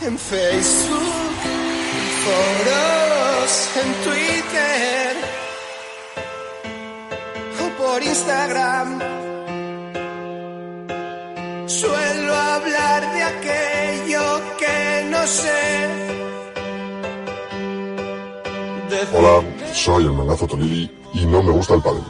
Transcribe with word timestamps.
en 0.00 0.18
Facebook, 0.18 1.38
en 1.44 2.08
foros, 2.24 3.52
en 3.82 3.92
Twitter 4.04 5.16
o 7.60 7.82
por 7.82 8.02
Instagram. 8.02 8.98
Suelo 11.66 12.34
hablar 12.34 13.14
de 13.14 13.22
aquello 13.22 14.40
que 14.58 15.08
no 15.10 15.26
sé. 15.26 16.14
Hola, 19.16 19.42
soy 19.72 20.04
el 20.04 20.12
mangazo 20.12 20.46
Tolili 20.46 20.90
y 21.14 21.26
no 21.26 21.42
me 21.42 21.52
gusta 21.52 21.74
el 21.74 21.82
pádel. 21.82 22.04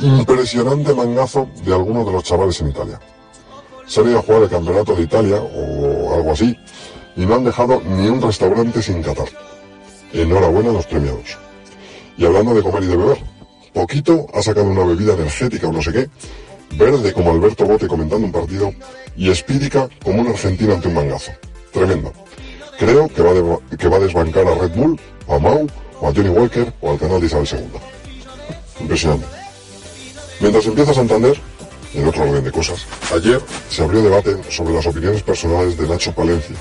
Impresionante 0.00 0.92
mangazo 0.94 1.48
de 1.64 1.72
algunos 1.72 2.06
de 2.06 2.12
los 2.12 2.24
chavales 2.24 2.60
en 2.60 2.68
Italia. 2.68 3.00
Se 3.86 4.00
han 4.00 4.08
ido 4.08 4.18
a 4.18 4.22
jugar 4.22 4.42
el 4.42 4.48
campeonato 4.48 4.94
de 4.94 5.02
Italia 5.02 5.36
o 5.36 5.93
algo 6.14 6.32
así 6.32 6.56
y 7.16 7.26
no 7.26 7.34
han 7.36 7.44
dejado 7.44 7.80
ni 7.84 8.08
un 8.08 8.20
restaurante 8.20 8.82
sin 8.82 9.02
catar. 9.02 9.28
Enhorabuena 10.12 10.70
a 10.70 10.74
los 10.74 10.86
premiados. 10.86 11.38
Y 12.16 12.24
hablando 12.24 12.54
de 12.54 12.62
comer 12.62 12.84
y 12.84 12.86
de 12.86 12.96
beber, 12.96 13.18
Poquito 13.72 14.28
ha 14.32 14.40
sacado 14.40 14.66
una 14.66 14.84
bebida 14.84 15.14
energética 15.14 15.66
o 15.66 15.72
no 15.72 15.82
sé 15.82 15.92
qué, 15.92 16.08
verde 16.76 17.12
como 17.12 17.32
Alberto 17.32 17.64
Bote 17.64 17.88
comentando 17.88 18.24
un 18.24 18.32
partido 18.32 18.72
y 19.16 19.30
espírica 19.30 19.88
como 20.02 20.20
un 20.20 20.28
argentino 20.28 20.74
ante 20.74 20.86
un 20.86 20.94
mangazo. 20.94 21.32
Tremendo. 21.72 22.12
Creo 22.78 23.08
que 23.08 23.20
va, 23.20 23.58
que 23.76 23.88
va 23.88 23.96
a 23.96 24.00
desbancar 24.00 24.46
a 24.46 24.54
Red 24.54 24.76
Bull, 24.76 25.00
a 25.28 25.38
Mau, 25.40 25.66
o 26.00 26.08
a 26.08 26.12
Johnny 26.14 26.28
Walker, 26.28 26.72
o 26.80 26.92
al 26.92 26.98
canal 26.98 27.20
de 27.20 27.26
Isabel 27.26 27.48
II. 27.50 27.80
Impresionante. 28.80 29.26
Mientras 30.40 30.66
empieza 30.66 30.94
Santander, 30.94 31.36
en 31.94 32.08
otro 32.08 32.24
orden 32.24 32.44
de 32.44 32.52
cosas, 32.52 32.86
ayer 33.14 33.40
se 33.68 33.82
abrió 33.82 34.02
debate 34.02 34.36
sobre 34.50 34.74
las 34.74 34.86
opiniones 34.86 35.22
personales 35.22 35.76
de 35.76 35.88
Nacho 35.88 36.12
Palencia, 36.12 36.56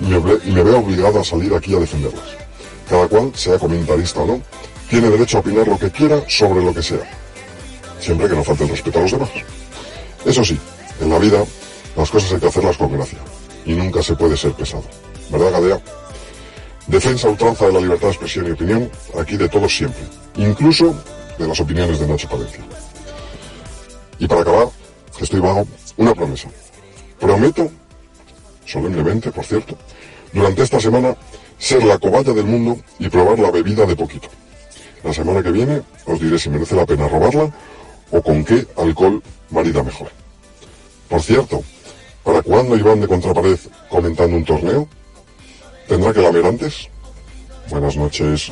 y 0.00 0.06
me, 0.06 0.16
y 0.44 0.50
me 0.50 0.62
veo 0.62 0.78
obligado 0.78 1.20
a 1.20 1.24
salir 1.24 1.54
aquí 1.54 1.74
a 1.74 1.78
defenderlas. 1.78 2.24
Cada 2.88 3.06
cual, 3.08 3.32
sea 3.34 3.58
comentarista 3.58 4.20
o 4.20 4.26
no, 4.26 4.42
tiene 4.88 5.10
derecho 5.10 5.38
a 5.38 5.40
opinar 5.40 5.68
lo 5.68 5.78
que 5.78 5.90
quiera 5.90 6.22
sobre 6.28 6.64
lo 6.64 6.72
que 6.72 6.82
sea, 6.82 7.00
siempre 8.00 8.28
que 8.28 8.36
no 8.36 8.44
falte 8.44 8.64
el 8.64 8.70
respeto 8.70 8.98
a 8.98 9.02
los 9.02 9.12
demás. 9.12 9.30
Eso 10.24 10.44
sí, 10.44 10.58
en 11.00 11.10
la 11.10 11.18
vida 11.18 11.44
las 11.96 12.10
cosas 12.10 12.32
hay 12.32 12.40
que 12.40 12.46
hacerlas 12.46 12.76
con 12.76 12.92
gracia, 12.92 13.18
y 13.66 13.72
nunca 13.72 14.02
se 14.02 14.14
puede 14.14 14.36
ser 14.36 14.52
pesado. 14.52 14.84
¿Verdad, 15.30 15.52
Gadea? 15.52 15.80
Defensa 16.86 17.28
ultranza 17.28 17.66
de 17.66 17.72
la 17.72 17.80
libertad 17.80 18.06
de 18.06 18.12
expresión 18.12 18.46
y 18.46 18.52
opinión, 18.52 18.90
aquí 19.20 19.36
de 19.36 19.48
todos 19.48 19.76
siempre, 19.76 20.02
incluso 20.36 20.94
de 21.38 21.46
las 21.46 21.60
opiniones 21.60 21.98
de 22.00 22.06
Nacho 22.06 22.28
Palencia. 22.28 22.64
Y 24.18 24.26
para 24.26 24.42
acabar, 24.42 24.68
estoy 25.20 25.40
vago, 25.40 25.66
una 25.96 26.14
promesa. 26.14 26.48
Prometo, 27.20 27.70
solemnemente, 28.64 29.30
por 29.30 29.44
cierto, 29.44 29.76
durante 30.32 30.62
esta 30.62 30.80
semana 30.80 31.16
ser 31.58 31.82
la 31.84 31.98
cobaya 31.98 32.32
del 32.32 32.44
mundo 32.44 32.78
y 32.98 33.08
probar 33.08 33.38
la 33.38 33.50
bebida 33.50 33.86
de 33.86 33.96
poquito. 33.96 34.28
La 35.04 35.12
semana 35.12 35.42
que 35.42 35.52
viene 35.52 35.82
os 36.06 36.20
diré 36.20 36.38
si 36.38 36.50
merece 36.50 36.74
la 36.74 36.86
pena 36.86 37.08
robarla 37.08 37.52
o 38.10 38.22
con 38.22 38.44
qué 38.44 38.66
alcohol 38.76 39.22
marida 39.50 39.82
mejor. 39.82 40.08
Por 41.08 41.22
cierto, 41.22 41.62
¿para 42.24 42.42
cuándo 42.42 42.76
Iván 42.76 43.00
de 43.00 43.08
Contrapared 43.08 43.58
comentando 43.88 44.36
un 44.36 44.44
torneo? 44.44 44.88
¿Tendrá 45.88 46.12
que 46.12 46.20
lamer 46.20 46.46
antes? 46.46 46.88
Buenas 47.70 47.96
noches. 47.96 48.46